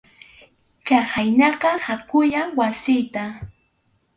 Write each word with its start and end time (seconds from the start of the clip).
Chhaynaqa 0.87 1.69
hakuyá 1.85 2.41
wasiyta. 2.57 3.23